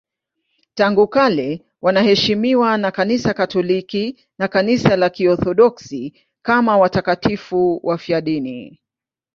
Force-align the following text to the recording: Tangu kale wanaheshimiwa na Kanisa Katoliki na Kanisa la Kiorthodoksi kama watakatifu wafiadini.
Tangu 0.75 1.07
kale 1.07 1.65
wanaheshimiwa 1.81 2.77
na 2.77 2.91
Kanisa 2.91 3.33
Katoliki 3.33 4.15
na 4.39 4.47
Kanisa 4.47 4.95
la 4.95 5.09
Kiorthodoksi 5.09 6.27
kama 6.41 6.77
watakatifu 6.77 7.79
wafiadini. 7.83 8.79